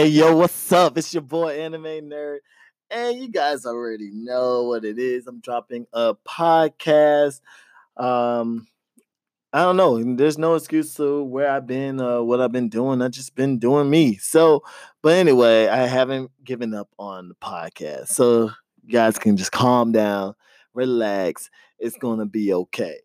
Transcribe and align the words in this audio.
Hey, 0.00 0.08
yo, 0.08 0.34
what's 0.34 0.72
up? 0.72 0.96
It's 0.96 1.12
your 1.12 1.20
boy, 1.20 1.60
Anime 1.60 2.08
Nerd. 2.08 2.38
And 2.90 3.20
you 3.20 3.28
guys 3.28 3.66
already 3.66 4.08
know 4.10 4.62
what 4.62 4.82
it 4.82 4.98
is. 4.98 5.26
I'm 5.26 5.40
dropping 5.40 5.86
a 5.92 6.14
podcast. 6.26 7.42
Um, 7.98 8.66
I 9.52 9.60
don't 9.60 9.76
know. 9.76 10.02
There's 10.16 10.38
no 10.38 10.54
excuse 10.54 10.94
to 10.94 11.22
where 11.22 11.50
I've 11.50 11.66
been, 11.66 12.00
uh, 12.00 12.22
what 12.22 12.40
I've 12.40 12.50
been 12.50 12.70
doing. 12.70 13.02
I've 13.02 13.10
just 13.10 13.34
been 13.34 13.58
doing 13.58 13.90
me. 13.90 14.16
So, 14.16 14.64
but 15.02 15.18
anyway, 15.18 15.68
I 15.68 15.86
haven't 15.86 16.30
given 16.42 16.72
up 16.72 16.88
on 16.98 17.28
the 17.28 17.34
podcast. 17.34 18.08
So 18.08 18.52
you 18.82 18.92
guys 18.92 19.18
can 19.18 19.36
just 19.36 19.52
calm 19.52 19.92
down, 19.92 20.34
relax. 20.72 21.50
It's 21.78 21.98
gonna 21.98 22.24
be 22.24 22.54
okay. 22.54 23.00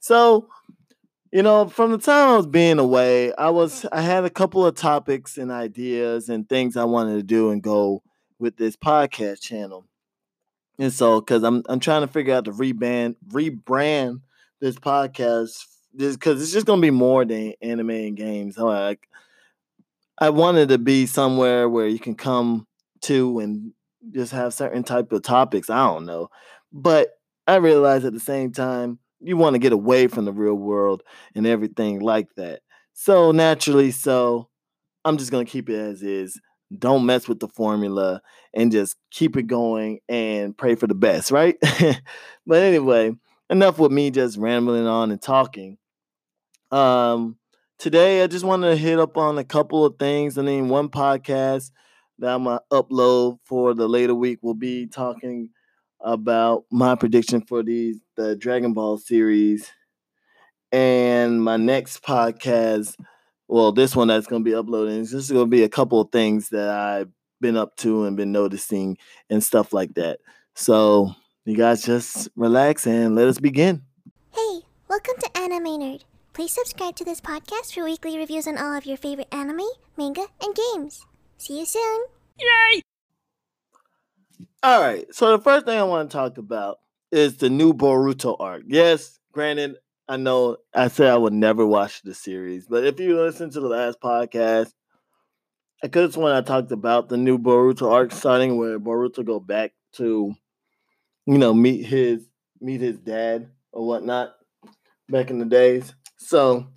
So 0.00 0.50
you 1.32 1.42
know, 1.42 1.68
from 1.68 1.92
the 1.92 1.98
time 1.98 2.28
I 2.30 2.36
was 2.36 2.46
being 2.46 2.78
away, 2.78 3.32
I 3.34 3.50
was 3.50 3.84
I 3.92 4.00
had 4.00 4.24
a 4.24 4.30
couple 4.30 4.64
of 4.64 4.74
topics 4.74 5.36
and 5.36 5.50
ideas 5.50 6.28
and 6.28 6.48
things 6.48 6.76
I 6.76 6.84
wanted 6.84 7.14
to 7.14 7.22
do 7.22 7.50
and 7.50 7.62
go 7.62 8.02
with 8.38 8.56
this 8.56 8.76
podcast 8.76 9.40
channel. 9.40 9.86
And 10.78 10.92
so 10.92 11.20
cuz 11.20 11.42
I'm 11.42 11.62
I'm 11.68 11.80
trying 11.80 12.02
to 12.02 12.12
figure 12.12 12.34
out 12.34 12.44
to 12.44 12.52
rebrand 12.52 13.16
rebrand 13.28 14.20
this 14.60 14.76
podcast 14.76 15.64
just 15.96 16.20
cuz 16.20 16.42
it's 16.42 16.52
just 16.52 16.66
to 16.66 16.76
be 16.76 16.90
more 16.90 17.24
than 17.24 17.54
anime 17.60 17.90
and 17.90 18.16
games. 18.16 18.58
Like 18.58 19.08
I 20.18 20.30
wanted 20.30 20.68
to 20.70 20.78
be 20.78 21.06
somewhere 21.06 21.68
where 21.68 21.86
you 21.88 21.98
can 21.98 22.14
come 22.14 22.66
to 23.02 23.40
and 23.40 23.72
just 24.12 24.32
have 24.32 24.54
certain 24.54 24.84
type 24.84 25.12
of 25.12 25.22
topics, 25.22 25.68
I 25.70 25.86
don't 25.86 26.06
know. 26.06 26.28
But 26.72 27.18
I 27.46 27.56
realized 27.56 28.04
at 28.04 28.12
the 28.12 28.20
same 28.20 28.52
time 28.52 28.98
you 29.20 29.36
want 29.36 29.54
to 29.54 29.58
get 29.58 29.72
away 29.72 30.08
from 30.08 30.24
the 30.24 30.32
real 30.32 30.54
world 30.54 31.02
and 31.34 31.46
everything 31.46 32.00
like 32.00 32.28
that. 32.36 32.60
So 32.92 33.32
naturally, 33.32 33.90
so 33.90 34.48
I'm 35.04 35.18
just 35.18 35.30
gonna 35.30 35.44
keep 35.44 35.68
it 35.68 35.78
as 35.78 36.02
is. 36.02 36.40
Don't 36.76 37.06
mess 37.06 37.28
with 37.28 37.38
the 37.38 37.48
formula 37.48 38.20
and 38.52 38.72
just 38.72 38.96
keep 39.12 39.36
it 39.36 39.46
going 39.46 40.00
and 40.08 40.56
pray 40.56 40.74
for 40.74 40.88
the 40.88 40.94
best, 40.94 41.30
right? 41.30 41.56
but 42.46 42.62
anyway, 42.62 43.12
enough 43.48 43.78
with 43.78 43.92
me 43.92 44.10
just 44.10 44.36
rambling 44.36 44.86
on 44.86 45.12
and 45.12 45.22
talking. 45.22 45.78
Um, 46.72 47.36
today 47.78 48.22
I 48.22 48.26
just 48.26 48.44
wanted 48.44 48.70
to 48.70 48.76
hit 48.76 48.98
up 48.98 49.16
on 49.16 49.38
a 49.38 49.44
couple 49.44 49.84
of 49.84 49.96
things. 49.98 50.38
I 50.38 50.42
mean, 50.42 50.68
one 50.68 50.88
podcast 50.88 51.70
that 52.18 52.34
I'm 52.34 52.44
gonna 52.44 52.60
upload 52.72 53.38
for 53.44 53.74
the 53.74 53.88
later 53.88 54.14
week 54.14 54.38
will 54.42 54.54
be 54.54 54.86
talking 54.86 55.50
about 56.06 56.64
my 56.70 56.94
prediction 56.94 57.42
for 57.42 57.64
these 57.64 58.00
the 58.16 58.36
Dragon 58.36 58.72
Ball 58.72 58.96
series 58.96 59.70
and 60.70 61.42
my 61.42 61.56
next 61.56 62.02
podcast. 62.02 62.94
Well, 63.48 63.72
this 63.72 63.94
one 63.94 64.08
that's 64.08 64.28
going 64.28 64.42
to 64.42 64.48
be 64.48 64.54
uploading 64.54 65.00
is 65.00 65.10
just 65.10 65.32
going 65.32 65.44
to 65.44 65.50
be 65.50 65.64
a 65.64 65.68
couple 65.68 66.00
of 66.00 66.10
things 66.10 66.48
that 66.50 66.70
I've 66.70 67.10
been 67.40 67.56
up 67.56 67.76
to 67.78 68.04
and 68.04 68.16
been 68.16 68.32
noticing 68.32 68.96
and 69.28 69.42
stuff 69.42 69.72
like 69.72 69.94
that. 69.94 70.20
So 70.54 71.12
you 71.44 71.56
guys 71.56 71.82
just 71.82 72.28
relax 72.36 72.86
and 72.86 73.16
let 73.16 73.28
us 73.28 73.38
begin. 73.38 73.82
Hey, 74.32 74.60
welcome 74.88 75.14
to 75.18 75.38
Anime 75.38 75.80
Nerd. 75.80 76.02
Please 76.32 76.52
subscribe 76.52 76.94
to 76.96 77.04
this 77.04 77.20
podcast 77.20 77.74
for 77.74 77.84
weekly 77.84 78.16
reviews 78.16 78.46
on 78.46 78.58
all 78.58 78.76
of 78.76 78.86
your 78.86 78.96
favorite 78.96 79.32
anime, 79.32 79.68
manga, 79.96 80.26
and 80.40 80.54
games. 80.54 81.04
See 81.36 81.58
you 81.58 81.66
soon. 81.66 82.04
Yay! 82.38 82.85
All 84.62 84.80
right. 84.80 85.06
So 85.14 85.36
the 85.36 85.42
first 85.42 85.66
thing 85.66 85.78
I 85.78 85.82
want 85.84 86.10
to 86.10 86.16
talk 86.16 86.38
about 86.38 86.78
is 87.12 87.36
the 87.36 87.50
new 87.50 87.72
Boruto 87.72 88.36
arc. 88.40 88.62
Yes, 88.66 89.18
granted, 89.32 89.76
I 90.08 90.16
know 90.16 90.58
I 90.74 90.88
said 90.88 91.08
I 91.08 91.16
would 91.16 91.32
never 91.32 91.66
watch 91.66 92.02
the 92.02 92.14
series, 92.14 92.66
but 92.66 92.84
if 92.84 92.98
you 93.00 93.20
listen 93.20 93.50
to 93.50 93.60
the 93.60 93.68
last 93.68 94.00
podcast, 94.00 94.72
I 95.82 95.88
could 95.88 96.12
sworn 96.12 96.32
I 96.32 96.40
talked 96.40 96.72
about 96.72 97.08
the 97.08 97.16
new 97.16 97.38
Boruto 97.38 97.90
arc 97.90 98.12
starting 98.12 98.56
where 98.56 98.78
Boruto 98.80 99.24
go 99.24 99.38
back 99.40 99.72
to, 99.94 100.34
you 101.26 101.38
know, 101.38 101.54
meet 101.54 101.86
his 101.86 102.28
meet 102.60 102.80
his 102.80 102.98
dad 102.98 103.50
or 103.72 103.86
whatnot 103.86 104.36
back 105.08 105.30
in 105.30 105.38
the 105.38 105.46
days. 105.46 105.94
So 106.18 106.68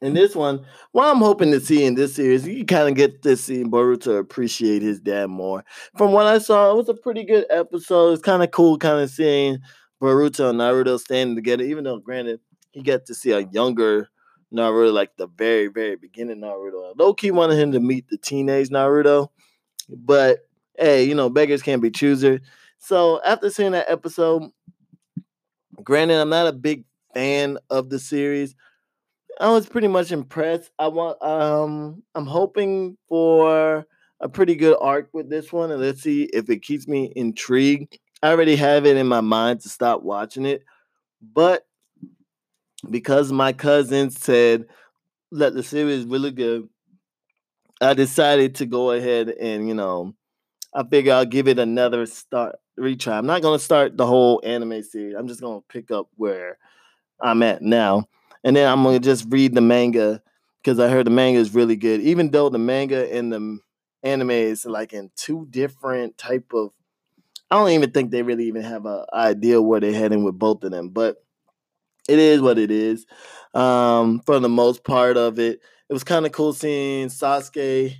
in 0.00 0.14
this 0.14 0.34
one, 0.34 0.64
what 0.92 1.06
I'm 1.06 1.18
hoping 1.20 1.50
to 1.52 1.60
see 1.60 1.84
in 1.84 1.94
this 1.94 2.14
series, 2.14 2.46
you 2.46 2.64
kind 2.64 2.88
of 2.88 2.94
get 2.94 3.22
to 3.22 3.36
see 3.36 3.64
Boruto 3.64 4.18
appreciate 4.18 4.82
his 4.82 5.00
dad 5.00 5.28
more. 5.28 5.64
From 5.96 6.12
what 6.12 6.26
I 6.26 6.38
saw, 6.38 6.70
it 6.70 6.76
was 6.76 6.88
a 6.88 6.94
pretty 6.94 7.24
good 7.24 7.46
episode. 7.50 8.12
It's 8.12 8.22
kind 8.22 8.42
of 8.42 8.50
cool, 8.50 8.78
kind 8.78 9.00
of 9.00 9.10
seeing 9.10 9.58
Boruto 10.02 10.50
and 10.50 10.60
Naruto 10.60 11.00
standing 11.00 11.36
together. 11.36 11.64
Even 11.64 11.84
though, 11.84 11.98
granted, 11.98 12.40
he 12.72 12.82
got 12.82 13.06
to 13.06 13.14
see 13.14 13.32
a 13.32 13.40
younger 13.40 14.08
Naruto, 14.54 14.92
like 14.92 15.16
the 15.16 15.26
very, 15.26 15.68
very 15.68 15.96
beginning 15.96 16.40
Naruto. 16.40 16.92
Low 16.96 17.14
key 17.14 17.30
wanted 17.30 17.58
him 17.58 17.72
to 17.72 17.80
meet 17.80 18.08
the 18.08 18.18
teenage 18.18 18.68
Naruto, 18.68 19.28
but 19.88 20.40
hey, 20.78 21.04
you 21.04 21.14
know, 21.14 21.30
beggars 21.30 21.62
can't 21.62 21.82
be 21.82 21.90
choosers. 21.90 22.40
So 22.78 23.20
after 23.24 23.50
seeing 23.50 23.72
that 23.72 23.90
episode, 23.90 24.50
granted, 25.82 26.20
I'm 26.20 26.28
not 26.28 26.46
a 26.46 26.52
big 26.52 26.84
fan 27.14 27.58
of 27.70 27.88
the 27.88 27.98
series. 27.98 28.54
I 29.40 29.50
was 29.50 29.68
pretty 29.68 29.88
much 29.88 30.12
impressed. 30.12 30.70
I 30.78 30.88
want 30.88 31.22
um 31.22 32.02
I'm 32.14 32.26
hoping 32.26 32.96
for 33.08 33.86
a 34.20 34.28
pretty 34.28 34.56
good 34.56 34.76
arc 34.80 35.10
with 35.12 35.28
this 35.28 35.52
one, 35.52 35.70
and 35.70 35.80
let's 35.80 36.02
see 36.02 36.24
if 36.32 36.48
it 36.48 36.62
keeps 36.62 36.88
me 36.88 37.12
intrigued. 37.14 37.98
I 38.22 38.30
already 38.30 38.56
have 38.56 38.86
it 38.86 38.96
in 38.96 39.06
my 39.06 39.20
mind 39.20 39.60
to 39.60 39.68
stop 39.68 40.02
watching 40.02 40.46
it, 40.46 40.62
but 41.34 41.66
because 42.90 43.30
my 43.30 43.52
cousin 43.52 44.10
said 44.10 44.66
that 45.32 45.54
the 45.54 45.62
series 45.62 46.00
is 46.00 46.06
really 46.06 46.30
good, 46.30 46.68
I 47.80 47.92
decided 47.92 48.54
to 48.56 48.66
go 48.66 48.92
ahead 48.92 49.28
and 49.28 49.68
you 49.68 49.74
know, 49.74 50.14
I 50.74 50.84
figure 50.84 51.12
I'll 51.12 51.26
give 51.26 51.48
it 51.48 51.58
another 51.58 52.06
start 52.06 52.56
retry. 52.80 53.12
I'm 53.18 53.26
not 53.26 53.42
gonna 53.42 53.58
start 53.58 53.98
the 53.98 54.06
whole 54.06 54.40
anime 54.44 54.82
series. 54.82 55.14
I'm 55.14 55.28
just 55.28 55.42
gonna 55.42 55.60
pick 55.68 55.90
up 55.90 56.08
where 56.16 56.56
I'm 57.20 57.42
at 57.42 57.60
now 57.60 58.08
and 58.46 58.54
then 58.54 58.70
I'm 58.70 58.84
gonna 58.84 59.00
just 59.00 59.26
read 59.28 59.56
the 59.56 59.60
manga 59.60 60.22
because 60.62 60.78
I 60.78 60.88
heard 60.88 61.04
the 61.04 61.10
manga 61.10 61.40
is 61.40 61.52
really 61.52 61.74
good. 61.74 62.00
Even 62.00 62.30
though 62.30 62.48
the 62.48 62.60
manga 62.60 63.12
and 63.12 63.32
the 63.32 63.58
anime 64.04 64.30
is 64.30 64.64
like 64.64 64.92
in 64.92 65.10
two 65.16 65.48
different 65.50 66.16
type 66.16 66.52
of, 66.54 66.70
I 67.50 67.56
don't 67.56 67.70
even 67.70 67.90
think 67.90 68.12
they 68.12 68.22
really 68.22 68.44
even 68.44 68.62
have 68.62 68.86
an 68.86 69.04
idea 69.12 69.60
where 69.60 69.80
they're 69.80 69.92
heading 69.92 70.22
with 70.22 70.38
both 70.38 70.62
of 70.62 70.70
them. 70.70 70.90
But 70.90 71.16
it 72.08 72.20
is 72.20 72.40
what 72.40 72.56
it 72.56 72.70
is. 72.70 73.04
Um, 73.52 74.20
for 74.24 74.38
the 74.38 74.48
most 74.48 74.84
part 74.84 75.16
of 75.16 75.40
it, 75.40 75.60
it 75.88 75.92
was 75.92 76.04
kind 76.04 76.24
of 76.24 76.30
cool 76.30 76.52
seeing 76.52 77.08
Sasuke. 77.08 77.96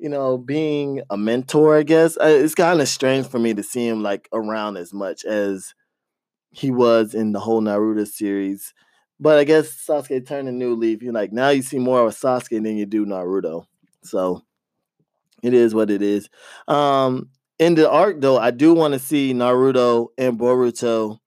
You 0.00 0.08
know, 0.08 0.38
being 0.38 1.02
a 1.08 1.16
mentor, 1.16 1.78
I 1.78 1.84
guess 1.84 2.18
it's 2.20 2.56
kind 2.56 2.80
of 2.80 2.88
strange 2.88 3.28
for 3.28 3.38
me 3.38 3.54
to 3.54 3.62
see 3.62 3.86
him 3.86 4.02
like 4.02 4.28
around 4.32 4.76
as 4.76 4.92
much 4.92 5.24
as 5.24 5.72
he 6.50 6.72
was 6.72 7.14
in 7.14 7.30
the 7.30 7.40
whole 7.40 7.62
Naruto 7.62 8.08
series. 8.08 8.74
But 9.18 9.38
I 9.38 9.44
guess 9.44 9.86
Sasuke 9.86 10.26
turned 10.26 10.48
a 10.48 10.52
new 10.52 10.74
leaf. 10.74 11.02
You're 11.02 11.12
like 11.12 11.32
now 11.32 11.48
you 11.50 11.62
see 11.62 11.78
more 11.78 12.06
of 12.06 12.14
Sasuke 12.14 12.62
than 12.62 12.76
you 12.76 12.86
do 12.86 13.06
Naruto. 13.06 13.64
So 14.02 14.42
it 15.42 15.54
is 15.54 15.74
what 15.74 15.90
it 15.90 16.02
is. 16.02 16.28
Um, 16.68 17.30
in 17.58 17.74
the 17.74 17.90
arc 17.90 18.20
though, 18.20 18.38
I 18.38 18.50
do 18.50 18.74
want 18.74 18.94
to 18.94 19.00
see 19.00 19.32
Naruto 19.32 20.08
and 20.18 20.38
Boruto 20.38 21.18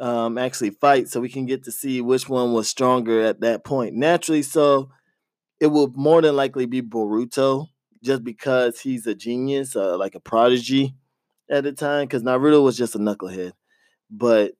um, 0.00 0.38
actually 0.38 0.70
fight 0.70 1.08
so 1.08 1.20
we 1.20 1.28
can 1.28 1.46
get 1.46 1.64
to 1.64 1.72
see 1.72 2.00
which 2.00 2.28
one 2.28 2.52
was 2.52 2.68
stronger 2.68 3.22
at 3.22 3.40
that 3.40 3.64
point. 3.64 3.94
Naturally, 3.94 4.42
so 4.42 4.90
it 5.60 5.68
will 5.68 5.92
more 5.94 6.22
than 6.22 6.36
likely 6.36 6.66
be 6.66 6.82
Boruto 6.82 7.68
just 8.02 8.24
because 8.24 8.80
he's 8.80 9.06
a 9.06 9.14
genius, 9.14 9.76
uh, 9.76 9.96
like 9.96 10.14
a 10.14 10.20
prodigy 10.20 10.94
at 11.50 11.64
the 11.64 11.72
time, 11.72 12.06
because 12.06 12.22
Naruto 12.22 12.62
was 12.62 12.76
just 12.76 12.94
a 12.94 12.98
knucklehead. 12.98 13.52
But 14.10 14.52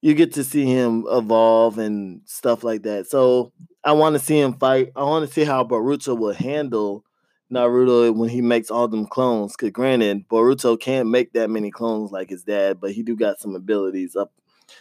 you 0.00 0.14
get 0.14 0.34
to 0.34 0.44
see 0.44 0.64
him 0.64 1.04
evolve 1.10 1.78
and 1.78 2.20
stuff 2.24 2.62
like 2.62 2.82
that. 2.82 3.06
So 3.08 3.52
I 3.84 3.92
want 3.92 4.14
to 4.14 4.20
see 4.20 4.38
him 4.38 4.54
fight. 4.54 4.92
I 4.94 5.02
want 5.02 5.26
to 5.26 5.32
see 5.32 5.44
how 5.44 5.64
Boruto 5.64 6.16
will 6.16 6.32
handle 6.32 7.04
Naruto 7.52 8.14
when 8.14 8.28
he 8.28 8.40
makes 8.40 8.70
all 8.70 8.86
them 8.88 9.06
clones. 9.06 9.56
Cause 9.56 9.70
granted, 9.70 10.28
Boruto 10.28 10.78
can't 10.78 11.08
make 11.08 11.32
that 11.32 11.50
many 11.50 11.70
clones 11.70 12.12
like 12.12 12.30
his 12.30 12.44
dad, 12.44 12.80
but 12.80 12.92
he 12.92 13.02
do 13.02 13.16
got 13.16 13.40
some 13.40 13.56
abilities 13.56 14.14
up 14.14 14.32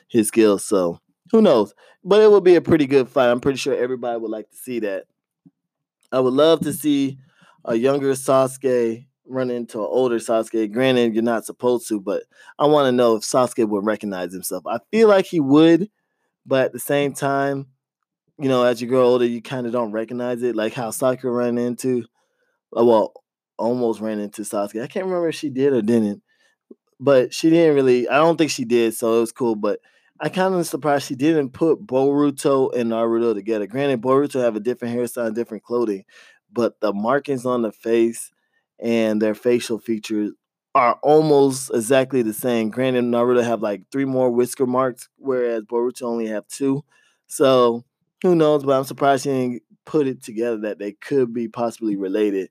his 0.07 0.27
skills. 0.27 0.65
So 0.65 0.99
who 1.31 1.41
knows? 1.41 1.73
But 2.03 2.21
it 2.21 2.27
will 2.27 2.41
be 2.41 2.55
a 2.55 2.61
pretty 2.61 2.85
good 2.85 3.09
fight. 3.09 3.29
I'm 3.29 3.41
pretty 3.41 3.57
sure 3.57 3.75
everybody 3.75 4.19
would 4.19 4.31
like 4.31 4.49
to 4.51 4.57
see 4.57 4.79
that. 4.79 5.05
I 6.11 6.19
would 6.19 6.33
love 6.33 6.61
to 6.61 6.73
see 6.73 7.17
a 7.65 7.75
younger 7.75 8.13
Sasuke 8.13 9.05
run 9.29 9.49
into 9.49 9.79
an 9.79 9.87
older 9.89 10.17
Sasuke. 10.17 10.71
Granted, 10.71 11.13
you're 11.13 11.23
not 11.23 11.45
supposed 11.45 11.87
to, 11.89 11.99
but 11.99 12.23
I 12.59 12.65
want 12.65 12.87
to 12.87 12.91
know 12.91 13.15
if 13.15 13.23
Sasuke 13.23 13.67
would 13.67 13.85
recognize 13.85 14.33
himself. 14.33 14.65
I 14.67 14.79
feel 14.91 15.07
like 15.07 15.25
he 15.25 15.39
would, 15.39 15.89
but 16.45 16.65
at 16.65 16.73
the 16.73 16.79
same 16.79 17.13
time, 17.13 17.67
you 18.39 18.49
know, 18.49 18.63
as 18.63 18.81
you 18.81 18.87
grow 18.87 19.05
older, 19.05 19.25
you 19.25 19.41
kind 19.41 19.65
of 19.65 19.71
don't 19.71 19.91
recognize 19.91 20.43
it. 20.43 20.55
Like 20.55 20.73
how 20.73 20.91
Sakura 20.91 21.33
ran 21.33 21.57
into, 21.57 22.05
uh, 22.77 22.85
well, 22.85 23.13
almost 23.57 23.99
ran 23.99 24.19
into 24.19 24.43
Sasuke. 24.43 24.81
I 24.81 24.87
can't 24.87 25.05
remember 25.05 25.29
if 25.29 25.35
she 25.35 25.49
did 25.49 25.73
or 25.73 25.81
didn't, 25.81 26.21
but 26.99 27.33
she 27.33 27.49
didn't 27.49 27.75
really. 27.75 28.07
I 28.07 28.17
don't 28.17 28.37
think 28.37 28.51
she 28.51 28.65
did, 28.65 28.95
so 28.95 29.17
it 29.17 29.21
was 29.21 29.31
cool. 29.31 29.55
But 29.55 29.79
I 30.19 30.29
kind 30.29 30.53
of 30.53 30.65
surprised 30.67 31.07
she 31.07 31.15
didn't 31.15 31.51
put 31.51 31.85
Boruto 31.85 32.75
and 32.75 32.91
Naruto 32.91 33.33
together. 33.33 33.67
Granted, 33.67 34.01
Boruto 34.01 34.41
have 34.41 34.55
a 34.55 34.59
different 34.59 34.95
hairstyle, 34.95 35.33
different 35.33 35.63
clothing, 35.63 36.05
but 36.51 36.79
the 36.79 36.93
markings 36.93 37.45
on 37.45 37.63
the 37.63 37.71
face 37.71 38.31
and 38.79 39.21
their 39.21 39.35
facial 39.35 39.79
features 39.79 40.31
are 40.75 40.99
almost 41.01 41.71
exactly 41.73 42.21
the 42.21 42.33
same. 42.33 42.69
Granted, 42.69 43.03
Naruto 43.05 43.43
have 43.43 43.61
like 43.61 43.83
three 43.91 44.05
more 44.05 44.29
whisker 44.29 44.67
marks, 44.67 45.09
whereas 45.17 45.63
Boruto 45.63 46.03
only 46.03 46.27
have 46.27 46.47
two. 46.47 46.83
So 47.27 47.83
who 48.21 48.35
knows? 48.35 48.63
But 48.63 48.77
I'm 48.77 48.83
surprised 48.83 49.23
she 49.23 49.29
didn't 49.29 49.63
put 49.85 50.07
it 50.07 50.21
together 50.21 50.57
that 50.59 50.79
they 50.79 50.91
could 50.91 51.33
be 51.33 51.47
possibly 51.47 51.95
related. 51.95 52.49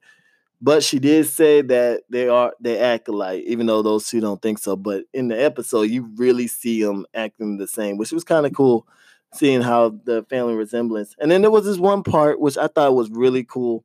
But 0.60 0.82
she 0.82 0.98
did 0.98 1.26
say 1.26 1.60
that 1.62 2.02
they 2.08 2.28
are 2.28 2.52
they 2.60 2.78
act 2.78 3.08
alike, 3.08 3.44
even 3.46 3.66
though 3.66 3.82
those 3.82 4.08
two 4.08 4.20
don't 4.20 4.40
think 4.40 4.58
so. 4.58 4.74
But 4.74 5.04
in 5.12 5.28
the 5.28 5.40
episode, 5.40 5.82
you 5.82 6.10
really 6.16 6.46
see 6.46 6.82
them 6.82 7.04
acting 7.14 7.58
the 7.58 7.66
same, 7.68 7.98
which 7.98 8.12
was 8.12 8.24
kind 8.24 8.46
of 8.46 8.54
cool, 8.54 8.86
seeing 9.34 9.60
how 9.60 9.90
the 10.04 10.24
family 10.30 10.54
resemblance. 10.54 11.14
And 11.20 11.30
then 11.30 11.42
there 11.42 11.50
was 11.50 11.66
this 11.66 11.78
one 11.78 12.02
part 12.02 12.40
which 12.40 12.56
I 12.56 12.68
thought 12.68 12.94
was 12.94 13.10
really 13.10 13.44
cool, 13.44 13.84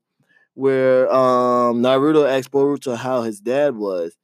where 0.54 1.12
um, 1.14 1.82
Naruto 1.82 2.30
asked 2.30 2.52
Boruto 2.52 2.96
how 2.96 3.22
his 3.22 3.40
dad 3.40 3.76
was, 3.76 4.16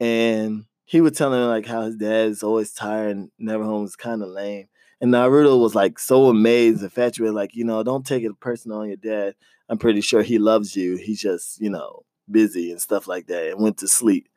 and 0.00 0.64
he 0.84 1.00
was 1.00 1.12
telling 1.12 1.40
him 1.40 1.48
like 1.48 1.66
how 1.66 1.82
his 1.82 1.96
dad 1.96 2.28
is 2.28 2.42
always 2.42 2.72
tired 2.72 3.16
and 3.16 3.30
never 3.38 3.64
home 3.64 3.84
is 3.84 3.96
kind 3.96 4.22
of 4.22 4.28
lame. 4.28 4.68
And 5.00 5.12
Naruto 5.12 5.60
was 5.60 5.74
like 5.74 5.98
so 5.98 6.28
amazed, 6.28 6.82
infatuated, 6.82 7.34
like, 7.34 7.54
you 7.54 7.64
know, 7.64 7.82
don't 7.82 8.06
take 8.06 8.24
it 8.24 8.40
personal 8.40 8.78
on 8.78 8.88
your 8.88 8.96
dad. 8.96 9.34
I'm 9.68 9.78
pretty 9.78 10.00
sure 10.00 10.22
he 10.22 10.38
loves 10.38 10.74
you. 10.74 10.96
He's 10.96 11.20
just, 11.20 11.60
you 11.60 11.70
know, 11.70 12.04
busy 12.30 12.70
and 12.70 12.80
stuff 12.80 13.06
like 13.06 13.26
that 13.26 13.50
and 13.50 13.60
went 13.60 13.78
to 13.78 13.88
sleep. 13.88 14.28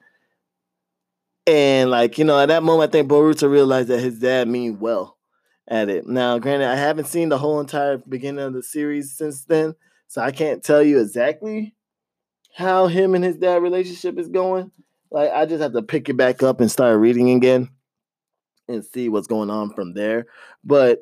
And 1.48 1.90
like, 1.90 2.18
you 2.18 2.26
know, 2.26 2.40
at 2.40 2.48
that 2.48 2.64
moment, 2.64 2.90
I 2.90 2.92
think 2.92 3.10
Boruto 3.10 3.50
realized 3.50 3.88
that 3.88 4.00
his 4.00 4.20
dad 4.20 4.48
mean 4.48 4.80
well 4.80 5.18
at 5.68 5.90
it. 5.90 6.06
Now, 6.06 6.38
granted, 6.38 6.68
I 6.68 6.76
haven't 6.76 7.08
seen 7.08 7.30
the 7.30 7.38
whole 7.38 7.60
entire 7.60 7.98
beginning 7.98 8.44
of 8.44 8.54
the 8.54 8.62
series 8.62 9.18
since 9.18 9.46
then, 9.46 9.76
so 10.12 10.22
I 10.22 10.32
can't 10.32 10.62
tell 10.62 10.84
you 10.84 11.00
exactly 11.00 11.74
how 12.54 12.88
him 12.88 13.16
and 13.16 13.24
his 13.24 13.38
dad 13.38 13.64
relationship 13.64 14.20
is 14.20 14.28
going. 14.28 14.70
Like, 15.10 15.32
I 15.32 15.46
just 15.46 15.62
have 15.62 15.72
to 15.72 15.82
pick 15.82 16.10
it 16.10 16.18
back 16.18 16.44
up 16.44 16.60
and 16.60 16.70
start 16.70 17.00
reading 17.00 17.30
again 17.30 17.70
and 18.68 18.84
see 18.84 19.08
what's 19.08 19.28
going 19.28 19.50
on 19.50 19.70
from 19.70 19.94
there. 19.94 20.26
But 20.66 21.00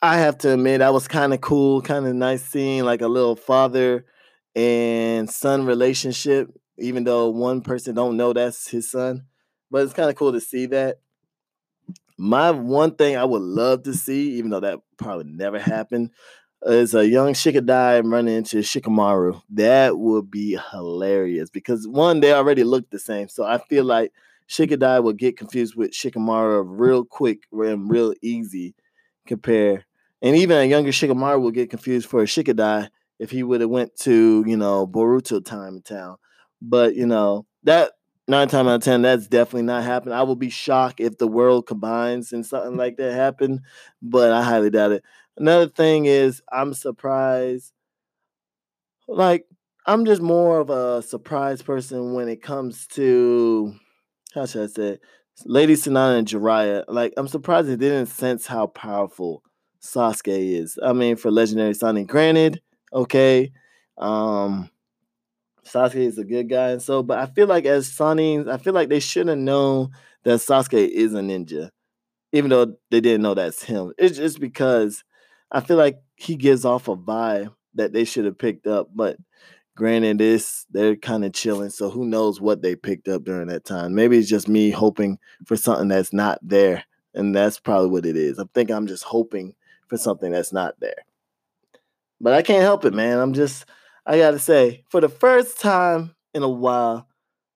I 0.00 0.16
have 0.16 0.38
to 0.38 0.54
admit, 0.54 0.78
that 0.78 0.94
was 0.94 1.06
kind 1.06 1.34
of 1.34 1.42
cool, 1.42 1.82
kind 1.82 2.06
of 2.06 2.14
nice 2.14 2.42
seeing 2.42 2.84
like 2.84 3.02
a 3.02 3.06
little 3.06 3.36
father 3.36 4.06
and 4.56 5.28
son 5.28 5.66
relationship, 5.66 6.48
even 6.78 7.04
though 7.04 7.28
one 7.28 7.60
person 7.60 7.94
don't 7.94 8.16
know 8.16 8.32
that's 8.32 8.66
his 8.66 8.90
son. 8.90 9.26
But 9.70 9.82
it's 9.82 9.92
kind 9.92 10.08
of 10.08 10.16
cool 10.16 10.32
to 10.32 10.40
see 10.40 10.64
that. 10.64 11.00
My 12.16 12.50
one 12.50 12.94
thing 12.94 13.14
I 13.14 13.26
would 13.26 13.42
love 13.42 13.82
to 13.82 13.92
see, 13.92 14.38
even 14.38 14.48
though 14.48 14.60
that 14.60 14.78
probably 14.96 15.30
never 15.30 15.58
happened, 15.58 16.12
is 16.62 16.94
a 16.94 17.06
young 17.06 17.32
Shikadai 17.34 18.02
running 18.10 18.36
into 18.36 18.58
Shikamaru. 18.58 19.40
That 19.50 19.98
would 19.98 20.30
be 20.30 20.58
hilarious 20.72 21.50
because 21.50 21.86
one, 21.86 22.20
they 22.20 22.32
already 22.32 22.64
look 22.64 22.90
the 22.90 22.98
same. 22.98 23.28
So 23.28 23.44
I 23.44 23.58
feel 23.58 23.84
like 23.84 24.12
Shikadai 24.48 25.02
will 25.02 25.12
get 25.12 25.36
confused 25.36 25.76
with 25.76 25.92
Shikamaru 25.92 26.64
real 26.66 27.04
quick 27.04 27.42
and 27.52 27.90
real 27.90 28.14
easy 28.22 28.74
compare. 29.26 29.84
And 30.20 30.34
even 30.34 30.56
a 30.56 30.64
younger 30.64 30.90
Shikamaru 30.90 31.40
will 31.40 31.50
get 31.50 31.70
confused 31.70 32.08
for 32.08 32.22
a 32.22 32.26
Shikadai 32.26 32.88
if 33.18 33.30
he 33.30 33.42
would 33.42 33.60
have 33.60 33.70
went 33.70 33.94
to, 34.00 34.44
you 34.46 34.56
know, 34.56 34.86
Boruto 34.86 35.44
time 35.44 35.76
in 35.76 35.82
town. 35.82 36.16
But, 36.60 36.96
you 36.96 37.06
know, 37.06 37.46
that 37.64 37.92
nine 38.26 38.48
times 38.48 38.68
out 38.68 38.74
of 38.74 38.82
ten, 38.82 39.02
that's 39.02 39.28
definitely 39.28 39.62
not 39.62 39.84
happening. 39.84 40.14
I 40.14 40.22
will 40.22 40.36
be 40.36 40.50
shocked 40.50 41.00
if 41.00 41.18
the 41.18 41.28
world 41.28 41.66
combines 41.66 42.32
and 42.32 42.44
something 42.44 42.76
like 42.76 42.96
that 42.96 43.12
happened, 43.12 43.60
but 44.02 44.32
I 44.32 44.42
highly 44.42 44.70
doubt 44.70 44.92
it. 44.92 45.04
Another 45.38 45.68
thing 45.68 46.06
is 46.06 46.42
I'm 46.52 46.74
surprised. 46.74 47.72
Like, 49.06 49.46
I'm 49.86 50.04
just 50.04 50.20
more 50.20 50.60
of 50.60 50.70
a 50.70 51.02
surprise 51.02 51.62
person 51.62 52.12
when 52.12 52.28
it 52.28 52.42
comes 52.42 52.86
to 52.88 53.74
how 54.34 54.46
should 54.46 54.64
I 54.64 54.66
say 54.66 54.84
it? 54.90 55.00
Lady 55.46 55.74
Tsunade 55.74 56.18
and 56.18 56.28
Jiraiya. 56.28 56.84
Like, 56.88 57.14
I'm 57.16 57.28
surprised 57.28 57.68
they 57.68 57.76
didn't 57.76 58.06
sense 58.06 58.46
how 58.46 58.68
powerful 58.68 59.42
Sasuke 59.82 60.28
is. 60.60 60.78
I 60.84 60.92
mean, 60.92 61.16
for 61.16 61.30
Legendary 61.30 61.74
Sannin, 61.74 62.06
granted, 62.06 62.60
okay, 62.92 63.52
um, 63.98 64.70
Sasuke 65.64 65.96
is 65.96 66.18
a 66.18 66.24
good 66.24 66.48
guy, 66.48 66.70
and 66.70 66.82
so, 66.82 67.02
but 67.02 67.18
I 67.18 67.26
feel 67.26 67.46
like 67.46 67.66
as 67.66 67.88
Sannins, 67.88 68.48
I 68.50 68.56
feel 68.58 68.72
like 68.72 68.88
they 68.88 69.00
should 69.00 69.28
have 69.28 69.38
known 69.38 69.90
that 70.24 70.40
Sasuke 70.40 70.88
is 70.88 71.14
a 71.14 71.20
ninja, 71.20 71.70
even 72.32 72.50
though 72.50 72.74
they 72.90 73.00
didn't 73.00 73.22
know 73.22 73.34
that's 73.34 73.62
him. 73.64 73.92
It's 73.98 74.16
just 74.18 74.40
because 74.40 75.04
I 75.50 75.60
feel 75.60 75.76
like 75.76 76.00
he 76.16 76.36
gives 76.36 76.64
off 76.64 76.88
a 76.88 76.96
vibe 76.96 77.54
that 77.74 77.92
they 77.92 78.04
should 78.04 78.24
have 78.24 78.38
picked 78.38 78.66
up, 78.66 78.88
but 78.94 79.18
Granted, 79.78 80.18
this 80.18 80.66
they're 80.72 80.96
kind 80.96 81.24
of 81.24 81.32
chilling, 81.32 81.70
so 81.70 81.88
who 81.88 82.04
knows 82.04 82.40
what 82.40 82.62
they 82.62 82.74
picked 82.74 83.06
up 83.06 83.22
during 83.22 83.46
that 83.46 83.64
time? 83.64 83.94
Maybe 83.94 84.18
it's 84.18 84.28
just 84.28 84.48
me 84.48 84.70
hoping 84.70 85.20
for 85.46 85.56
something 85.56 85.86
that's 85.86 86.12
not 86.12 86.40
there, 86.42 86.82
and 87.14 87.32
that's 87.32 87.60
probably 87.60 87.88
what 87.88 88.04
it 88.04 88.16
is. 88.16 88.40
I 88.40 88.44
think 88.52 88.72
I'm 88.72 88.88
just 88.88 89.04
hoping 89.04 89.54
for 89.86 89.96
something 89.96 90.32
that's 90.32 90.52
not 90.52 90.74
there. 90.80 90.96
But 92.20 92.32
I 92.32 92.42
can't 92.42 92.62
help 92.62 92.84
it, 92.86 92.92
man. 92.92 93.20
I'm 93.20 93.34
just 93.34 93.66
I 94.04 94.18
gotta 94.18 94.40
say, 94.40 94.82
for 94.88 95.00
the 95.00 95.08
first 95.08 95.60
time 95.60 96.12
in 96.34 96.42
a 96.42 96.48
while, 96.48 97.06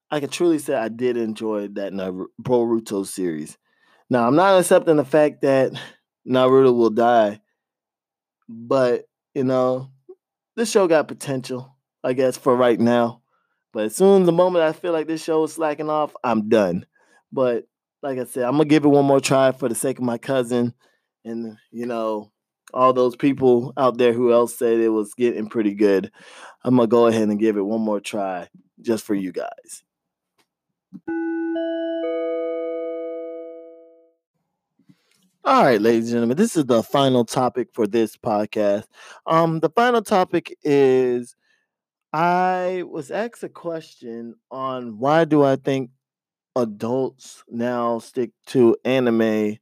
I 0.09 0.21
can 0.21 0.29
truly 0.29 0.61
say 0.61 0.75
I 0.77 0.91
did 0.91 1.17
enjoy 1.17 1.67
that 1.71 1.93
Boruto 2.41 3.05
series. 3.05 3.59
Now, 4.09 4.29
I'm 4.29 4.37
not 4.37 4.61
accepting 4.61 4.97
the 4.97 5.05
fact 5.05 5.43
that 5.43 5.73
Naruto 6.25 6.73
will 6.73 6.91
die, 6.91 7.41
but 8.53 9.05
you 9.35 9.45
know, 9.45 9.91
this 10.57 10.71
show 10.71 10.87
got 10.87 11.09
potential. 11.09 11.73
I 12.05 12.13
guess, 12.13 12.37
for 12.37 12.57
right 12.57 12.79
now. 12.79 13.23
But 13.73 13.87
as 13.87 13.97
soon 13.97 14.23
as 14.23 14.27
the 14.27 14.33
moment 14.33 14.65
I 14.65 14.73
feel 14.73 14.93
like 14.93 15.07
this 15.07 15.23
show 15.23 15.45
is 15.45 15.53
slacking 15.55 15.89
off, 15.89 16.15
I'm 16.23 16.49
done. 16.49 16.87
But 17.33 17.65
like 18.03 18.19
I 18.19 18.25
said, 18.25 18.45
I'm 18.45 18.53
gonna 18.53 18.65
give 18.65 18.85
it 18.85 18.89
one 18.89 19.05
more 19.05 19.21
try 19.21 19.53
for 19.53 19.69
the 19.69 19.75
sake 19.75 19.99
of 19.99 20.05
my 20.05 20.19
cousin 20.19 20.75
and 21.25 21.57
you 21.71 21.87
know 21.87 22.33
all 22.75 22.93
those 22.93 23.15
people 23.15 23.73
out 23.77 23.99
there 23.99 24.13
who 24.13 24.33
else 24.33 24.59
said 24.59 24.81
it 24.81 24.89
was 24.89 25.15
getting 25.15 25.47
pretty 25.49 25.75
good. 25.75 26.11
I'm 26.65 26.77
gonna 26.77 26.89
go 26.89 27.07
ahead 27.07 27.29
and 27.29 27.39
give 27.39 27.57
it 27.57 27.63
one 27.63 27.81
more 27.81 28.01
try 28.01 28.49
just 28.81 29.05
for 29.05 29.15
you 29.15 29.33
guys. 29.33 29.85
All 35.45 35.65
right, 35.65 35.81
ladies 35.81 36.05
and 36.05 36.13
gentlemen, 36.17 36.37
this 36.37 36.57
is 36.57 36.67
the 36.67 36.83
final 36.85 37.25
topic 37.25 37.69
for 37.73 37.87
this 37.87 38.17
podcast. 38.17 38.85
Um, 39.27 39.59
the 39.59 39.71
final 39.71 40.01
topic 40.01 40.57
is 40.63 41.35
I 42.13 42.85
was 42.89 43.11
asked 43.11 43.45
a 43.45 43.49
question 43.51 44.37
on 44.51 44.99
why 44.99 45.25
do 45.27 45.45
I 45.45 45.57
think 45.57 45.91
adults 46.57 47.45
now 47.49 48.01
stick 48.01 48.33
to 48.49 48.77
anime, 48.85 49.59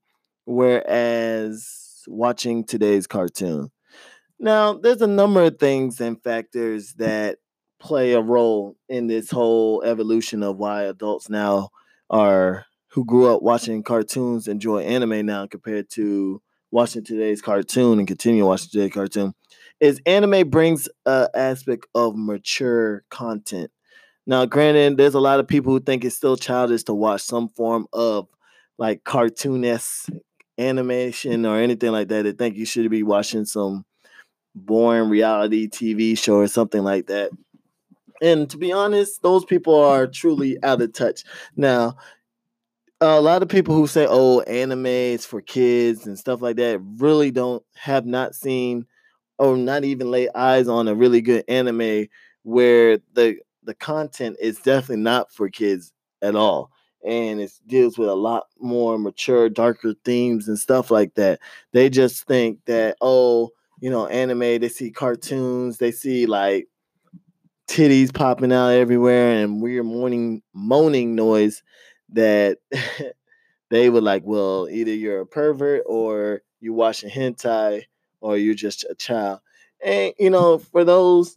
whereas 0.47 2.03
watching 2.09 2.65
today's 2.65 3.07
cartoon. 3.07 3.71
Now, 4.39 4.75
there's 4.75 5.03
a 5.03 5.07
number 5.07 5.43
of 5.43 5.59
things 5.59 6.01
and 6.01 6.23
factors 6.23 6.95
that 6.95 7.39
play 7.81 8.13
a 8.13 8.21
role 8.21 8.77
in 8.89 9.07
this 9.09 9.31
whole 9.31 9.83
evolution 9.85 10.43
of 10.43 10.57
why 10.59 10.85
adults 10.85 11.31
now 11.31 11.71
are 12.11 12.67
who 12.91 13.05
grew 13.05 13.33
up 13.33 13.43
watching 13.43 13.83
cartoons 13.83 14.49
enjoy 14.49 14.83
anime 14.83 15.25
now 15.25 15.47
compared 15.47 15.89
to 15.91 16.43
watching 16.71 17.05
today's 17.05 17.43
cartoon 17.43 17.99
and 17.99 18.07
continue 18.07 18.47
watching 18.47 18.71
today's 18.71 18.93
cartoon 18.93 19.35
is 19.81 20.01
anime 20.07 20.49
brings 20.49 20.89
an 21.07 21.29
aspect 21.35 21.87
of 21.95 22.15
mature 22.17 23.03
content. 23.11 23.71
Now, 24.27 24.45
granted, 24.45 24.97
there's 24.97 25.15
a 25.15 25.21
lot 25.21 25.41
of 25.41 25.49
people 25.49 25.73
who 25.73 25.81
think 25.81 26.05
it's 26.05 26.17
still 26.17 26.37
childish 26.37 26.85
to 26.85 26.95
watch 26.95 27.23
some 27.23 27.49
form 27.49 27.87
of 27.93 28.29
like 28.79 29.05
cartoonist 29.05 30.11
animation 30.59 31.47
or 31.47 31.59
anything 31.59 31.93
like 31.93 32.09
that. 32.09 32.25
They 32.25 32.33
think 32.33 32.57
you 32.57 32.67
should 32.67 32.91
be 32.91 33.03
watching 33.03 33.45
some 33.45 33.85
boring 34.55 35.09
reality 35.09 35.69
TV 35.69 36.17
show 36.19 36.37
or 36.37 36.49
something 36.49 36.83
like 36.83 37.07
that. 37.07 37.31
And 38.23 38.51
to 38.51 38.59
be 38.59 38.71
honest, 38.71 39.23
those 39.23 39.45
people 39.45 39.75
are 39.81 40.07
truly 40.07 40.63
out 40.63 40.83
of 40.83 40.93
touch. 40.93 41.25
Now, 41.57 41.97
a 43.01 43.21
lot 43.21 43.43
of 43.43 43.49
people 43.49 43.75
who 43.75 43.87
say, 43.87 44.07
"Oh, 44.09 44.41
anime 44.41 44.87
is 44.87 45.25
for 45.27 45.41
kids" 45.41 46.07
and 46.07 46.19
stuff 46.19 46.43
like 46.43 46.57
that 46.57 46.81
really 46.99 47.31
don't 47.31 47.63
have 47.75 48.07
not 48.07 48.35
seen 48.35 48.87
or 49.39 49.57
not 49.57 49.85
even 49.85 50.11
lay 50.11 50.29
eyes 50.35 50.69
on 50.69 50.89
a 50.89 50.95
really 50.95 51.23
good 51.23 51.45
anime 51.49 52.09
where 52.45 52.99
the 53.15 53.39
the 53.65 53.75
content 53.75 54.37
is 54.41 54.59
definitely 54.61 55.03
not 55.05 55.33
for 55.33 55.49
kids 55.51 55.93
at 56.23 56.37
all 56.37 56.71
and 57.07 57.41
it 57.41 57.53
deals 57.67 57.99
with 57.99 58.09
a 58.09 58.15
lot 58.15 58.45
more 58.61 58.99
mature 58.99 59.49
darker 59.51 59.95
themes 60.05 60.49
and 60.49 60.59
stuff 60.59 60.91
like 60.91 61.15
that. 61.17 61.41
They 61.73 61.91
just 61.91 62.27
think 62.27 62.61
that 62.67 62.97
oh 63.03 63.51
you 63.81 63.91
know 63.91 64.07
anime 64.09 64.41
they 64.61 64.69
see 64.71 64.91
cartoons 64.93 65.79
they 65.79 65.93
see 65.93 66.27
like 66.27 66.69
titties 67.69 68.13
popping 68.13 68.53
out 68.53 68.71
everywhere 68.71 69.31
and 69.43 69.63
weird 69.63 69.87
morning 69.87 70.43
moaning 70.53 71.15
noise 71.15 71.63
that 72.13 72.59
they 73.71 73.91
were 73.91 74.01
like 74.01 74.23
well 74.25 74.69
either 74.71 74.93
you're 74.93 75.21
a 75.21 75.27
pervert 75.27 75.83
or 75.87 76.43
you're 76.61 76.75
watching 76.75 77.11
hentai 77.11 77.85
or 78.21 78.37
you're 78.37 78.55
just 78.55 78.85
a 78.91 78.95
child. 78.95 79.41
And 79.85 80.13
you 80.19 80.31
know, 80.31 80.59
for 80.59 80.85
those 80.85 81.37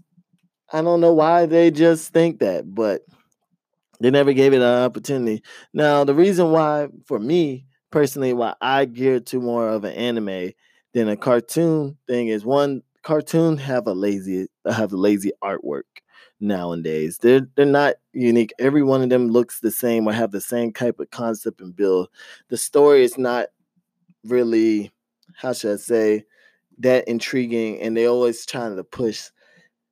I 0.72 0.82
don't 0.82 1.02
know 1.02 1.14
why 1.14 1.46
they 1.46 1.72
just 1.72 2.12
think 2.14 2.40
that, 2.40 2.74
but 2.74 3.04
they 4.00 4.12
never 4.12 4.34
gave 4.34 4.54
it 4.54 4.58
an 4.58 4.84
opportunity. 4.84 5.44
Now, 5.74 6.04
the 6.04 6.16
reason 6.16 6.52
why, 6.52 6.90
for 7.06 7.20
me 7.20 7.66
personally, 7.92 8.34
why 8.34 8.56
I 8.60 8.86
gear 8.86 9.20
to 9.20 9.40
more 9.40 9.70
of 9.70 9.84
an 9.84 9.94
anime 9.94 10.52
than 10.94 11.10
a 11.10 11.16
cartoon 11.16 11.98
thing 12.08 12.28
is 12.28 12.44
one, 12.44 12.82
cartoon 13.04 13.58
have 13.58 13.88
a 13.88 13.94
lazy 13.94 14.48
have 14.70 14.94
a 14.94 14.98
lazy 14.98 15.32
artwork 15.44 15.84
nowadays. 16.44 17.18
They're 17.18 17.48
they're 17.56 17.66
not 17.66 17.96
unique. 18.14 18.54
Every 18.60 18.84
one 18.84 19.02
of 19.02 19.10
them 19.10 19.30
looks 19.30 19.60
the 19.60 19.72
same 19.72 20.08
or 20.08 20.14
have 20.14 20.32
the 20.32 20.42
same 20.42 20.72
type 20.72 21.00
of 21.00 21.10
concept 21.10 21.62
and 21.62 21.76
build. 21.76 22.10
The 22.50 22.58
story 22.58 23.04
is 23.04 23.18
not 23.18 23.48
really, 24.26 24.92
how 25.36 25.54
should 25.54 25.74
I 25.74 25.78
say, 25.78 26.26
that 26.80 27.08
intriguing, 27.08 27.82
and 27.82 27.96
they 27.96 28.08
always 28.08 28.46
trying 28.46 28.76
to 28.76 28.84
push 28.84 29.30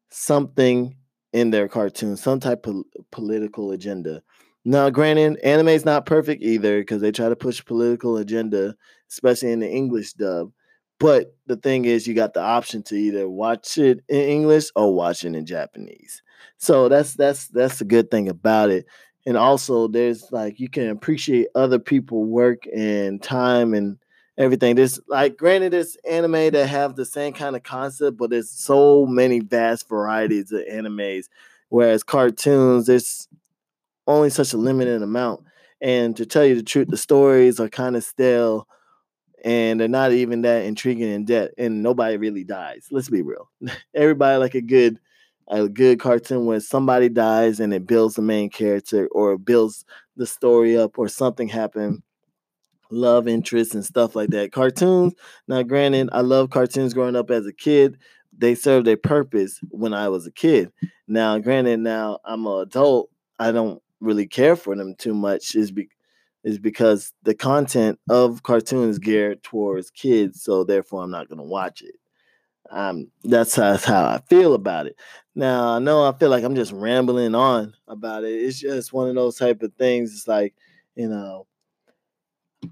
something 0.10 0.96
in 1.34 1.52
their 1.52 1.68
cartoon, 1.68 2.18
some 2.18 2.40
type 2.40 2.68
of 2.68 2.84
political 3.12 3.72
agenda. 3.72 4.22
Now, 4.64 4.90
granted, 4.90 5.40
anime 5.44 5.70
is 5.70 5.86
not 5.86 6.06
perfect 6.06 6.44
either 6.44 6.82
because 6.82 7.02
they 7.02 7.12
try 7.12 7.30
to 7.30 7.36
push 7.36 7.66
political 7.66 8.18
agenda, 8.18 8.76
especially 9.10 9.52
in 9.52 9.60
the 9.60 9.70
English 9.70 10.14
dub. 10.14 10.52
But 11.02 11.36
the 11.48 11.58
thing 11.58 11.86
is, 11.86 12.06
you 12.06 12.14
got 12.14 12.36
the 12.36 12.42
option 12.42 12.84
to 12.84 12.96
either 12.96 13.28
watch 13.28 13.80
it 13.80 14.02
in 14.08 14.22
English 14.22 14.68
or 14.76 14.94
watch 14.94 15.26
it 15.26 15.34
in 15.36 15.46
Japanese. 15.48 16.22
So 16.58 16.90
that's 16.90 17.16
that's 17.16 17.48
that's 17.48 17.80
the 17.80 17.86
good 17.86 18.12
thing 18.12 18.30
about 18.30 18.70
it. 18.70 18.86
And 19.26 19.36
also, 19.36 19.88
there's 19.88 20.32
like 20.32 20.60
you 20.60 20.70
can 20.70 20.90
appreciate 20.90 21.48
other 21.56 21.80
people' 21.80 22.26
work 22.26 22.66
and 22.76 23.22
time 23.22 23.74
and 23.74 23.98
everything. 24.38 24.76
There's 24.76 25.00
like 25.08 25.38
granted 25.38 25.74
it's 25.74 25.98
anime 26.08 26.52
that 26.52 26.68
have 26.70 26.96
the 26.96 27.06
same 27.06 27.34
kind 27.34 27.56
of 27.56 27.64
concept, 27.64 28.18
but 28.18 28.30
there's 28.30 28.52
so 28.52 29.08
many 29.08 29.40
vast 29.40 29.90
varieties 29.90 30.52
of 30.52 30.62
animes. 30.72 31.30
Whereas 31.70 32.04
cartoons, 32.04 32.86
there's 32.86 33.28
only 34.08 34.30
such 34.30 34.54
a 34.54 34.58
limited 34.58 35.02
amount. 35.02 35.42
And 35.82 36.16
to 36.18 36.28
tell 36.28 36.46
you 36.46 36.56
the 36.56 36.64
truth, 36.64 36.90
the 36.90 36.98
stories 36.98 37.60
are 37.60 37.70
kind 37.70 37.96
of 37.96 38.04
stale 38.04 38.68
and 39.44 39.80
they're 39.80 39.88
not 39.88 40.12
even 40.12 40.42
that 40.44 40.66
intriguing 40.66 41.12
in 41.12 41.26
depth, 41.26 41.54
and 41.58 41.84
nobody 41.84 42.18
really 42.18 42.44
dies. 42.44 42.88
Let's 42.92 43.10
be 43.10 43.22
real. 43.22 43.50
Everybody 43.94 44.38
like 44.38 44.56
a 44.56 44.62
good 44.62 45.00
a 45.48 45.68
good 45.68 46.00
cartoon 46.00 46.46
where 46.46 46.62
somebody 46.62 47.10
dies 47.10 47.60
and 47.60 47.74
it 47.74 47.86
builds 47.86 48.16
the 48.16 48.22
main 48.22 48.50
character 48.50 49.08
or 49.12 49.38
builds 49.38 49.84
the 50.16 50.26
story 50.26 50.78
up 50.78 50.98
or 50.98 51.10
something 51.10 51.50
happened 51.50 52.02
love 52.92 53.28
interests 53.28 53.74
and 53.74 53.86
stuff 53.86 54.16
like 54.16 54.30
that. 54.30 54.52
Cartoons, 54.52 55.14
now 55.48 55.64
granted, 55.64 56.10
I 56.12 56.22
love 56.22 56.50
cartoons 56.50 56.94
growing 56.94 57.16
up 57.16 57.32
as 57.32 57.48
a 57.48 57.54
kid. 57.54 57.98
They 58.38 58.56
served 58.56 58.88
a 58.88 58.98
purpose 58.98 59.60
when 59.70 59.94
I 59.94 60.10
was 60.10 60.28
a 60.28 60.32
kid. 60.32 60.72
Now, 61.08 61.38
granted, 61.40 61.80
now 61.80 62.20
I'm 62.26 62.46
an 62.46 62.62
adult. 62.62 63.10
I 63.40 63.52
don't 63.52 63.82
really 64.00 64.28
care 64.28 64.56
for 64.56 64.76
them 64.76 64.96
too 64.98 65.14
much. 65.14 65.56
Is 65.56 65.72
be 65.72 65.90
is 66.44 66.60
because 66.60 67.14
the 67.24 67.36
content 67.36 68.00
of 68.10 68.44
cartoons 68.44 69.00
geared 69.00 69.44
towards 69.44 69.92
kids, 69.92 70.44
so 70.44 70.64
therefore 70.64 71.04
I'm 71.04 71.12
not 71.12 71.30
gonna 71.30 71.44
watch 71.44 71.82
it. 71.82 71.96
Um, 72.70 73.08
that's 73.24 73.56
how, 73.56 73.72
that's 73.72 73.86
how 73.86 74.06
I 74.06 74.22
feel 74.30 74.54
about 74.54 74.88
it. 74.88 74.96
Now 75.36 75.76
I 75.76 75.80
know 75.80 76.08
I 76.08 76.14
feel 76.14 76.30
like 76.30 76.44
I'm 76.44 76.56
just 76.56 76.72
rambling 76.72 77.36
on 77.36 77.74
about 77.88 78.24
it. 78.24 78.34
It's 78.34 78.60
just 78.60 78.94
one 78.94 79.10
of 79.10 79.16
those 79.16 79.38
type 79.38 79.62
of 79.62 79.74
things. 79.76 80.14
It's 80.14 80.28
like, 80.28 80.56
you 80.96 81.08
know, 81.08 81.48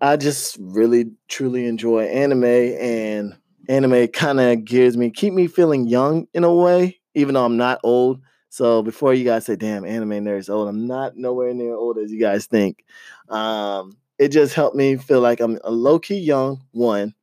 I 0.01 0.15
just 0.17 0.57
really 0.59 1.11
truly 1.27 1.65
enjoy 1.65 2.03
anime 2.05 2.43
and 2.43 3.35
anime 3.67 4.07
kind 4.07 4.39
of 4.39 4.65
gears 4.65 4.97
me, 4.97 5.09
keep 5.09 5.33
me 5.33 5.47
feeling 5.47 5.87
young 5.87 6.27
in 6.33 6.43
a 6.43 6.53
way, 6.53 6.99
even 7.15 7.33
though 7.35 7.45
I'm 7.45 7.57
not 7.57 7.79
old. 7.83 8.21
So 8.49 8.81
before 8.81 9.13
you 9.13 9.23
guys 9.23 9.45
say, 9.45 9.55
damn, 9.55 9.85
anime 9.85 10.25
nerd's 10.25 10.49
old, 10.49 10.67
I'm 10.67 10.87
not 10.87 11.15
nowhere 11.15 11.53
near 11.53 11.75
old 11.75 11.97
as 11.99 12.11
you 12.11 12.19
guys 12.19 12.47
think. 12.47 12.83
Um, 13.29 13.97
it 14.17 14.29
just 14.29 14.55
helped 14.55 14.75
me 14.75 14.97
feel 14.97 15.21
like 15.21 15.39
I'm 15.39 15.59
a 15.63 15.71
low-key 15.71 16.17
young, 16.17 16.63
one. 16.71 17.13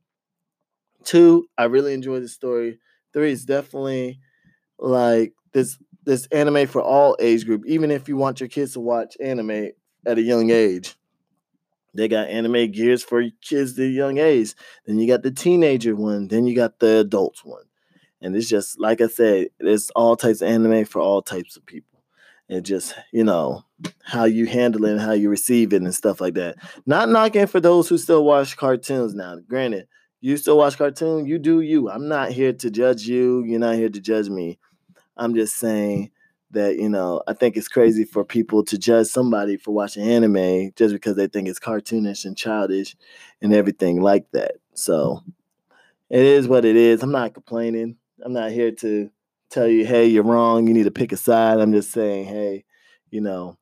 Two, 1.05 1.49
I 1.59 1.65
really 1.65 1.95
enjoy 1.95 2.21
the 2.21 2.29
story. 2.29 2.79
Three 3.13 3.33
is 3.33 3.45
definitely 3.45 4.21
like 4.79 5.33
this 5.53 5.79
this 6.05 6.27
anime 6.27 6.69
for 6.69 6.81
all 6.81 7.17
age 7.19 7.45
group, 7.45 7.65
even 7.67 7.91
if 7.91 8.09
you 8.09 8.17
want 8.17 8.41
your 8.41 8.49
kids 8.49 8.75
to 8.75 8.81
watch 8.81 9.17
anime 9.21 9.71
at 10.07 10.19
a 10.19 10.23
young 10.23 10.51
age. 10.51 10.95
They 11.95 12.09
got 12.09 12.29
anime 12.29 12.71
gears 12.71 13.03
for 13.03 13.25
kids 13.41 13.75
the 13.75 13.89
young 13.89 14.19
age. 14.19 14.55
Then 14.85 14.99
you 14.99 15.09
got 15.09 15.23
the 15.23 15.31
teenager 15.31 15.97
one. 15.97 16.29
Then 16.29 16.47
you 16.47 16.55
got 16.55 16.79
the 16.79 16.99
adults 16.99 17.45
one. 17.45 17.65
And 18.21 18.35
it's 18.35 18.49
just 18.49 18.81
like 18.81 19.01
I 19.01 19.09
said, 19.09 19.49
it's 19.61 19.91
all 19.91 20.17
types 20.17 20.41
of 20.41 20.49
anime 20.49 20.85
for 20.85 21.01
all 21.01 21.23
types 21.23 21.57
of 21.57 21.67
people. 21.67 22.03
And 22.49 22.65
just, 22.65 22.95
you 23.13 23.25
know, 23.25 23.65
how 24.05 24.25
you 24.25 24.47
handle 24.47 24.85
it 24.85 24.93
and 24.93 25.01
how 25.01 25.13
you 25.13 25.29
receive 25.29 25.73
it 25.73 25.83
and 25.83 25.95
stuff 25.95 26.21
like 26.21 26.35
that. 26.35 26.57
Not 26.87 27.09
knocking 27.09 27.49
for 27.49 27.59
those 27.59 27.89
who 27.89 27.99
still 27.99 28.25
watch 28.25 28.57
cartoons 28.57 29.15
now. 29.15 29.39
Granted, 29.49 29.89
you 30.21 30.37
still 30.37 30.59
watch 30.59 30.79
cartoon, 30.79 31.27
you 31.27 31.39
do 31.39 31.61
you. 31.61 31.91
I'm 31.91 32.09
not 32.09 32.31
here 32.31 32.53
to 32.53 32.71
judge 32.71 33.03
you. 33.03 33.43
You're 33.45 33.59
not 33.59 33.75
here 33.75 33.89
to 33.89 34.01
judge 34.01 34.29
me. 34.29 34.59
I'm 35.17 35.35
just 35.35 35.57
saying 35.57 36.11
that 36.53 36.77
you 36.77 36.89
know 36.89 37.23
I 37.27 37.33
think 37.33 37.57
it's 37.57 37.69
crazy 37.69 38.05
for 38.05 38.25
people 38.25 38.65
to 38.65 38.79
judge 38.79 39.09
somebody 39.09 39.57
for 39.57 39.73
watching 39.73 40.09
anime 40.09 40.73
just 40.77 40.95
because 40.95 41.17
they 41.17 41.27
think 41.27 41.49
it's 41.49 41.59
cartoonish 41.59 42.25
and 42.25 42.37
childish 42.37 42.97
and 43.43 43.53
everything 43.53 44.01
like 44.01 44.31
that. 44.33 44.53
So 44.75 45.23
it 46.09 46.23
is 46.23 46.47
what 46.47 46.65
it 46.65 46.77
is. 46.77 47.03
I'm 47.03 47.13
not 47.13 47.35
complaining. 47.35 47.97
I'm 48.25 48.33
not 48.33 48.51
here 48.51 48.73
to 48.73 49.11
tell 49.51 49.69
you, 49.69 49.87
hey, 49.87 50.07
you're 50.07 50.23
wrong. 50.23 50.67
You 50.67 50.75
need 50.75 50.85
to 50.85 50.91
pick 50.91 51.13
a 51.13 51.17
side. 51.17 51.61
I'm 51.61 51.73
just 51.73 51.93
saying, 51.93 52.27
hey, 52.27 52.65
you 53.11 53.21
know, 53.21 53.57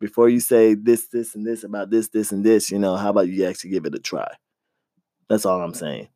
before 0.00 0.28
you 0.28 0.40
say 0.40 0.74
this, 0.74 1.08
this, 1.08 1.34
and 1.34 1.46
this 1.46 1.62
about 1.62 1.90
this, 1.90 2.08
this, 2.08 2.32
and 2.32 2.44
this, 2.44 2.70
you 2.70 2.78
know, 2.78 2.96
how 2.96 3.10
about 3.10 3.28
you 3.28 3.44
actually 3.44 3.70
give 3.70 3.84
it 3.84 3.94
a 3.94 3.98
try? 3.98 4.28
That's 5.28 5.46
all 5.46 5.60
I'm 5.60 5.74
saying. 5.74 6.08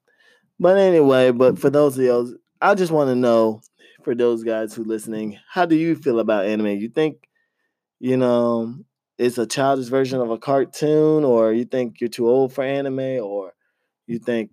But 0.59 0.79
anyway, 0.79 1.31
but 1.31 1.59
for 1.59 1.71
those 1.71 1.99
of 1.99 2.05
you, 2.05 2.39
I 2.61 2.75
just 2.75 2.93
want 2.93 3.09
to 3.09 3.15
know 3.15 3.61
for 4.03 4.15
those 4.15 4.43
guys 4.43 4.75
who 4.75 4.85
listening, 4.85 5.39
how 5.49 5.67
do 5.67 5.77
you 5.77 5.95
feel 5.95 6.19
about 6.19 6.47
anime? 6.47 6.79
You 6.79 6.89
think, 6.89 7.29
you 8.01 8.17
know, 8.17 8.75
it's 9.19 9.39
a 9.39 9.47
childish 9.47 9.87
version 9.87 10.21
of 10.21 10.31
a 10.31 10.39
cartoon, 10.39 11.25
or 11.25 11.53
you 11.53 11.65
think 11.65 12.01
you're 12.01 12.09
too 12.09 12.29
old 12.29 12.53
for 12.53 12.65
anime, 12.65 13.21
or 13.23 13.53
you 14.07 14.19
think, 14.19 14.51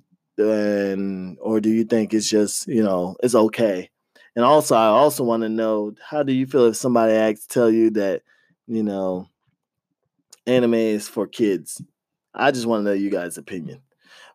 and 0.50 1.38
or 1.42 1.60
do 1.60 1.70
you 1.70 1.84
think 1.84 2.14
it's 2.14 2.30
just, 2.30 2.68
you 2.68 2.84
know, 2.84 3.16
it's 3.22 3.36
okay? 3.36 3.90
And 4.36 4.46
also, 4.46 4.76
I 4.76 4.88
also 4.88 5.24
want 5.24 5.44
to 5.44 5.50
know, 5.50 5.94
how 6.02 6.24
do 6.24 6.32
you 6.32 6.46
feel 6.46 6.66
if 6.66 6.78
somebody 6.78 7.14
asks, 7.14 7.46
tell 7.46 7.70
you 7.70 7.90
that, 7.92 8.22
you 8.68 8.82
know, 8.82 9.28
anime 10.48 10.74
is 10.76 11.08
for 11.08 11.28
kids? 11.28 11.82
I 12.34 12.52
just 12.52 12.66
want 12.66 12.82
to 12.82 12.86
know 12.86 12.94
you 12.94 13.10
guys' 13.10 13.38
opinion. 13.38 13.82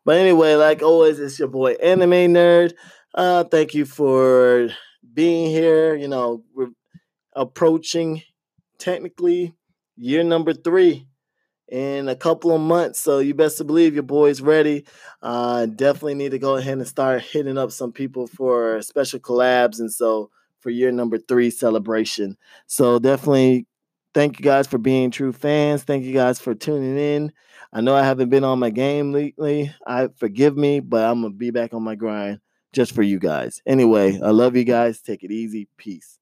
But 0.04 0.18
anyway, 0.18 0.54
like 0.54 0.82
always, 0.82 1.18
it's 1.18 1.38
your 1.38 1.48
boy 1.48 1.72
Anime 1.74 2.32
Nerd. 2.34 2.74
Uh, 3.14 3.44
thank 3.44 3.74
you 3.74 3.84
for 3.84 4.68
being 5.14 5.50
here. 5.50 5.96
You 5.96 6.08
know, 6.08 6.44
we're 6.54 6.70
approaching 7.32 8.22
technically 8.78 9.54
year 9.96 10.22
number 10.22 10.52
three 10.52 11.08
in 11.68 12.08
a 12.08 12.16
couple 12.16 12.54
of 12.54 12.60
months. 12.60 13.00
So 13.00 13.18
you 13.18 13.34
best 13.34 13.58
to 13.58 13.64
believe 13.64 13.94
your 13.94 14.02
boy's 14.02 14.40
ready. 14.40 14.84
Uh, 15.22 15.66
definitely 15.66 16.14
need 16.14 16.30
to 16.30 16.38
go 16.38 16.56
ahead 16.56 16.78
and 16.78 16.86
start 16.86 17.22
hitting 17.22 17.58
up 17.58 17.72
some 17.72 17.92
people 17.92 18.26
for 18.26 18.80
special 18.82 19.18
collabs. 19.20 19.80
And 19.80 19.92
so 19.92 20.30
for 20.60 20.70
year 20.70 20.90
number 20.90 21.18
three 21.18 21.50
celebration. 21.50 22.36
So 22.66 22.98
definitely 22.98 23.66
thank 24.14 24.38
you 24.38 24.42
guys 24.42 24.66
for 24.66 24.78
being 24.78 25.10
true 25.10 25.32
fans. 25.32 25.84
Thank 25.84 26.04
you 26.04 26.12
guys 26.12 26.40
for 26.40 26.54
tuning 26.54 26.98
in. 26.98 27.32
I 27.72 27.80
know 27.80 27.94
I 27.94 28.02
haven't 28.02 28.30
been 28.30 28.44
on 28.44 28.58
my 28.58 28.70
game 28.70 29.12
lately. 29.12 29.72
I 29.86 30.08
forgive 30.16 30.56
me, 30.56 30.80
but 30.80 31.04
I'm 31.04 31.22
gonna 31.22 31.34
be 31.34 31.50
back 31.50 31.74
on 31.74 31.82
my 31.82 31.94
grind 31.94 32.40
just 32.72 32.92
for 32.92 33.02
you 33.02 33.18
guys. 33.18 33.60
Anyway, 33.66 34.18
I 34.22 34.30
love 34.30 34.56
you 34.56 34.64
guys. 34.64 35.00
Take 35.00 35.24
it 35.24 35.30
easy. 35.30 35.68
Peace. 35.76 36.18